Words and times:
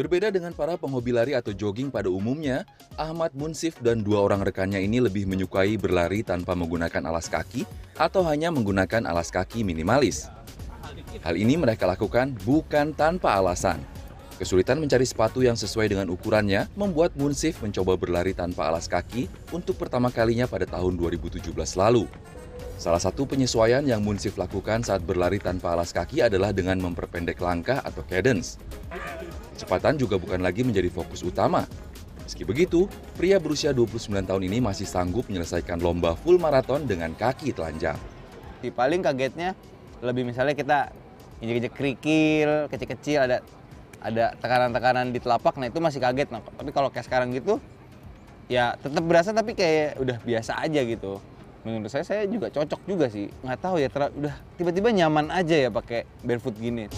Berbeda 0.00 0.32
dengan 0.32 0.56
para 0.56 0.80
penghobi 0.80 1.12
lari 1.12 1.36
atau 1.36 1.52
jogging 1.52 1.92
pada 1.92 2.08
umumnya, 2.08 2.64
Ahmad 2.96 3.36
Munsif 3.36 3.76
dan 3.84 4.00
dua 4.00 4.24
orang 4.24 4.40
rekannya 4.40 4.80
ini 4.80 4.96
lebih 4.96 5.28
menyukai 5.28 5.76
berlari 5.76 6.24
tanpa 6.24 6.56
menggunakan 6.56 7.04
alas 7.04 7.28
kaki 7.28 7.68
atau 8.00 8.24
hanya 8.24 8.48
menggunakan 8.48 9.04
alas 9.04 9.28
kaki 9.28 9.60
minimalis. 9.60 10.32
Hal 11.20 11.36
ini 11.36 11.60
mereka 11.60 11.84
lakukan 11.84 12.32
bukan 12.48 12.96
tanpa 12.96 13.36
alasan. 13.36 13.84
Kesulitan 14.40 14.80
mencari 14.80 15.04
sepatu 15.04 15.44
yang 15.44 15.60
sesuai 15.60 15.92
dengan 15.92 16.08
ukurannya 16.08 16.64
membuat 16.80 17.12
Munsif 17.20 17.60
mencoba 17.60 18.00
berlari 18.00 18.32
tanpa 18.32 18.72
alas 18.72 18.88
kaki 18.88 19.28
untuk 19.52 19.76
pertama 19.76 20.08
kalinya 20.08 20.48
pada 20.48 20.64
tahun 20.64 20.96
2017 20.96 21.52
lalu. 21.76 22.08
Salah 22.80 23.04
satu 23.04 23.28
penyesuaian 23.28 23.84
yang 23.84 24.00
Munsif 24.00 24.40
lakukan 24.40 24.80
saat 24.80 25.04
berlari 25.04 25.36
tanpa 25.36 25.76
alas 25.76 25.92
kaki 25.92 26.24
adalah 26.24 26.56
dengan 26.56 26.80
memperpendek 26.80 27.36
langkah 27.36 27.84
atau 27.84 28.00
cadence. 28.08 28.56
Kecepatan 29.60 30.00
juga 30.00 30.16
bukan 30.16 30.40
lagi 30.40 30.64
menjadi 30.64 30.88
fokus 30.88 31.20
utama. 31.20 31.68
Meski 32.24 32.48
begitu, 32.48 32.88
pria 33.12 33.36
berusia 33.36 33.76
29 33.76 34.08
tahun 34.24 34.48
ini 34.48 34.56
masih 34.56 34.88
sanggup 34.88 35.28
menyelesaikan 35.28 35.84
lomba 35.84 36.16
full 36.16 36.40
maraton 36.40 36.88
dengan 36.88 37.12
kaki 37.12 37.52
telanjang. 37.52 38.00
Di 38.64 38.72
paling 38.72 39.04
kagetnya 39.04 39.52
lebih 40.00 40.24
misalnya 40.24 40.56
kita 40.56 40.88
injek-injek 41.44 41.76
kerikil, 41.76 42.72
kecil-kecil 42.72 43.20
ada 43.20 43.44
ada 44.00 44.32
tekanan-tekanan 44.40 45.12
di 45.12 45.20
telapak, 45.20 45.60
nah 45.60 45.68
itu 45.68 45.76
masih 45.76 46.00
kaget. 46.00 46.32
Nah, 46.32 46.40
tapi 46.40 46.72
kalau 46.72 46.88
kayak 46.88 47.04
sekarang 47.04 47.28
gitu, 47.36 47.60
ya 48.48 48.80
tetap 48.80 49.04
berasa 49.04 49.36
tapi 49.36 49.52
kayak 49.52 50.00
udah 50.00 50.16
biasa 50.24 50.56
aja 50.56 50.80
gitu. 50.88 51.20
Menurut 51.68 51.92
saya 51.92 52.08
saya 52.08 52.24
juga 52.24 52.48
cocok 52.48 52.80
juga 52.88 53.12
sih. 53.12 53.28
Nggak 53.44 53.60
tahu 53.60 53.76
ya, 53.76 53.92
udah 53.92 54.34
tiba-tiba 54.56 54.88
nyaman 54.88 55.28
aja 55.28 55.52
ya 55.52 55.68
pakai 55.68 56.08
barefoot 56.24 56.56
gini. 56.56 56.88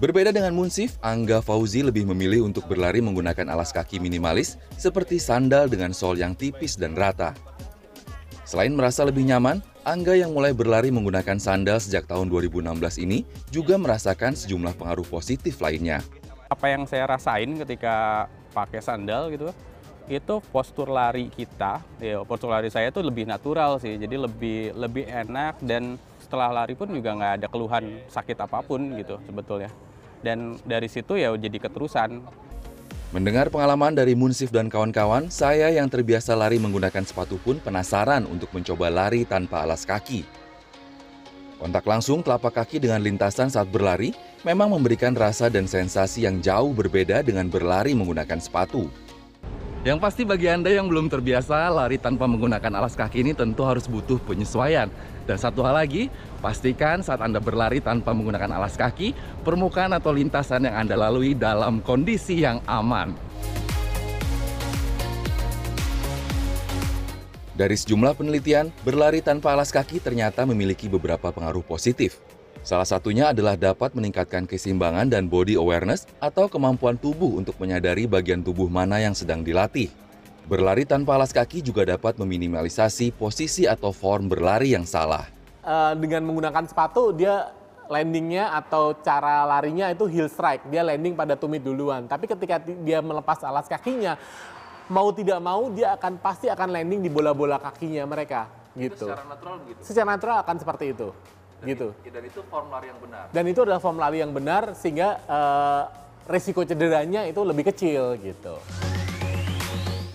Berbeda 0.00 0.32
dengan 0.32 0.56
Munsif, 0.56 0.96
Angga 1.04 1.44
Fauzi 1.44 1.84
lebih 1.84 2.08
memilih 2.08 2.48
untuk 2.48 2.64
berlari 2.64 3.04
menggunakan 3.04 3.52
alas 3.52 3.68
kaki 3.68 4.00
minimalis 4.00 4.56
seperti 4.80 5.20
sandal 5.20 5.68
dengan 5.68 5.92
sol 5.92 6.16
yang 6.16 6.32
tipis 6.32 6.80
dan 6.80 6.96
rata. 6.96 7.36
Selain 8.48 8.72
merasa 8.72 9.04
lebih 9.04 9.28
nyaman, 9.28 9.60
Angga 9.84 10.16
yang 10.16 10.32
mulai 10.32 10.56
berlari 10.56 10.88
menggunakan 10.88 11.36
sandal 11.36 11.84
sejak 11.84 12.08
tahun 12.08 12.32
2016 12.32 12.80
ini 13.04 13.28
juga 13.52 13.76
merasakan 13.76 14.32
sejumlah 14.32 14.72
pengaruh 14.80 15.04
positif 15.04 15.60
lainnya. 15.60 16.00
Apa 16.48 16.72
yang 16.72 16.88
saya 16.88 17.04
rasain 17.04 17.60
ketika 17.60 18.24
pakai 18.56 18.80
sandal 18.80 19.28
gitu, 19.28 19.52
itu 20.08 20.40
postur 20.48 20.88
lari 20.88 21.28
kita, 21.28 21.84
ya 22.00 22.24
postur 22.24 22.48
lari 22.48 22.72
saya 22.72 22.88
itu 22.88 23.04
lebih 23.04 23.28
natural 23.28 23.76
sih, 23.76 24.00
jadi 24.00 24.16
lebih 24.16 24.72
lebih 24.80 25.04
enak 25.12 25.60
dan 25.60 26.00
setelah 26.24 26.64
lari 26.64 26.72
pun 26.72 26.88
juga 26.88 27.12
nggak 27.12 27.32
ada 27.44 27.46
keluhan 27.52 28.00
sakit 28.08 28.38
apa 28.40 28.64
pun 28.64 28.96
gitu 28.96 29.20
sebetulnya 29.28 29.68
dan 30.20 30.60
dari 30.64 30.88
situ 30.88 31.16
ya 31.16 31.32
jadi 31.36 31.56
keterusan. 31.56 32.22
Mendengar 33.10 33.50
pengalaman 33.50 33.90
dari 33.90 34.14
Munsif 34.14 34.54
dan 34.54 34.70
kawan-kawan, 34.70 35.34
saya 35.34 35.66
yang 35.74 35.90
terbiasa 35.90 36.38
lari 36.38 36.62
menggunakan 36.62 37.02
sepatu 37.02 37.42
pun 37.42 37.58
penasaran 37.58 38.22
untuk 38.22 38.54
mencoba 38.54 38.86
lari 38.86 39.26
tanpa 39.26 39.66
alas 39.66 39.82
kaki. 39.82 40.22
Kontak 41.58 41.84
langsung 41.90 42.22
telapak 42.22 42.62
kaki 42.62 42.78
dengan 42.78 43.02
lintasan 43.02 43.50
saat 43.50 43.66
berlari 43.66 44.14
memang 44.46 44.72
memberikan 44.72 45.12
rasa 45.12 45.50
dan 45.50 45.66
sensasi 45.66 46.24
yang 46.24 46.38
jauh 46.40 46.70
berbeda 46.72 47.20
dengan 47.26 47.50
berlari 47.50 47.92
menggunakan 47.98 48.38
sepatu. 48.38 48.88
Yang 49.80 49.98
pasti 50.04 50.22
bagi 50.28 50.44
Anda 50.44 50.68
yang 50.68 50.92
belum 50.92 51.08
terbiasa 51.08 51.72
lari 51.72 51.96
tanpa 51.96 52.28
menggunakan 52.28 52.68
alas 52.76 52.92
kaki 52.92 53.24
ini 53.24 53.32
tentu 53.32 53.64
harus 53.64 53.88
butuh 53.88 54.20
penyesuaian. 54.28 54.92
Dan 55.24 55.40
satu 55.40 55.64
hal 55.64 55.72
lagi, 55.72 56.12
pastikan 56.44 57.00
saat 57.00 57.24
Anda 57.24 57.40
berlari 57.40 57.80
tanpa 57.80 58.12
menggunakan 58.12 58.60
alas 58.60 58.76
kaki, 58.76 59.16
permukaan 59.40 59.96
atau 59.96 60.12
lintasan 60.12 60.68
yang 60.68 60.84
Anda 60.84 61.00
lalui 61.00 61.32
dalam 61.32 61.80
kondisi 61.80 62.44
yang 62.44 62.60
aman. 62.68 63.16
Dari 67.56 67.76
sejumlah 67.80 68.12
penelitian, 68.20 68.68
berlari 68.84 69.24
tanpa 69.24 69.56
alas 69.56 69.72
kaki 69.72 69.96
ternyata 70.04 70.44
memiliki 70.44 70.92
beberapa 70.92 71.32
pengaruh 71.32 71.64
positif. 71.64 72.20
Salah 72.60 72.84
satunya 72.84 73.32
adalah 73.32 73.56
dapat 73.56 73.96
meningkatkan 73.96 74.44
keseimbangan 74.44 75.08
dan 75.08 75.32
body 75.32 75.56
awareness 75.56 76.04
atau 76.20 76.44
kemampuan 76.44 77.00
tubuh 77.00 77.40
untuk 77.40 77.56
menyadari 77.56 78.04
bagian 78.04 78.44
tubuh 78.44 78.68
mana 78.68 79.00
yang 79.00 79.16
sedang 79.16 79.40
dilatih. 79.40 79.88
Berlari 80.44 80.84
tanpa 80.84 81.16
alas 81.16 81.32
kaki 81.32 81.64
juga 81.64 81.88
dapat 81.88 82.20
meminimalisasi 82.20 83.16
posisi 83.16 83.64
atau 83.64 83.96
form 83.96 84.28
berlari 84.28 84.76
yang 84.76 84.84
salah. 84.84 85.24
Uh, 85.64 85.96
dengan 85.96 86.20
menggunakan 86.28 86.68
sepatu, 86.68 87.16
dia 87.16 87.48
landingnya 87.88 88.52
atau 88.52 88.92
cara 89.00 89.48
larinya 89.48 89.88
itu 89.88 90.04
heel 90.04 90.28
strike. 90.28 90.68
Dia 90.68 90.84
landing 90.84 91.16
pada 91.16 91.40
tumit 91.40 91.64
duluan. 91.64 92.04
Tapi 92.04 92.28
ketika 92.28 92.60
dia 92.60 93.00
melepas 93.00 93.40
alas 93.40 93.72
kakinya, 93.72 94.20
mau 94.92 95.08
tidak 95.16 95.40
mau 95.40 95.72
dia 95.72 95.96
akan 95.96 96.20
pasti 96.20 96.52
akan 96.52 96.76
landing 96.76 97.00
di 97.00 97.08
bola-bola 97.08 97.56
kakinya 97.56 98.04
mereka. 98.04 98.52
Gitu. 98.76 99.08
secara 99.08 99.24
natural 99.24 99.56
begitu? 99.64 99.80
Secara 99.80 100.06
natural 100.12 100.36
akan 100.44 100.56
seperti 100.60 100.86
itu 100.92 101.08
dan 101.60 101.66
gitu. 101.76 101.88
dan 102.08 102.22
itu 102.24 102.40
form 102.48 102.66
lari 102.72 102.86
yang 102.88 103.00
benar. 103.04 103.24
Dan 103.28 103.44
itu 103.44 103.60
adalah 103.60 103.80
form 103.80 103.98
lari 104.00 104.18
yang 104.24 104.32
benar 104.32 104.72
sehingga 104.72 105.20
uh, 105.28 105.82
resiko 106.24 106.64
cederanya 106.64 107.28
itu 107.28 107.40
lebih 107.44 107.68
kecil 107.68 108.16
gitu. 108.16 108.56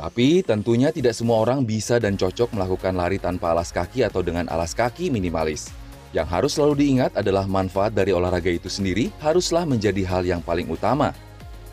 Tapi 0.00 0.40
tentunya 0.40 0.88
tidak 0.92 1.12
semua 1.12 1.44
orang 1.44 1.60
bisa 1.60 2.00
dan 2.00 2.16
cocok 2.16 2.56
melakukan 2.56 2.96
lari 2.96 3.20
tanpa 3.20 3.52
alas 3.52 3.68
kaki 3.68 4.00
atau 4.04 4.24
dengan 4.24 4.48
alas 4.48 4.72
kaki 4.72 5.12
minimalis. 5.12 5.68
Yang 6.16 6.28
harus 6.32 6.52
selalu 6.56 6.74
diingat 6.80 7.12
adalah 7.20 7.44
manfaat 7.44 7.92
dari 7.92 8.10
olahraga 8.10 8.48
itu 8.48 8.66
sendiri 8.66 9.12
haruslah 9.20 9.68
menjadi 9.68 10.02
hal 10.08 10.24
yang 10.24 10.40
paling 10.40 10.66
utama. 10.72 11.12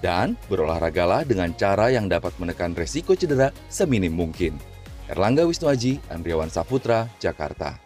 Dan 0.00 0.36
berolahragalah 0.48 1.24
dengan 1.24 1.52
cara 1.56 1.88
yang 1.88 2.08
dapat 2.08 2.32
menekan 2.36 2.76
resiko 2.76 3.16
cedera 3.16 3.52
seminim 3.72 4.12
mungkin. 4.12 4.56
Erlangga 5.04 5.44
Wisnuaji, 5.44 6.00
Andriawan 6.08 6.48
Saputra, 6.48 7.08
Jakarta. 7.20 7.76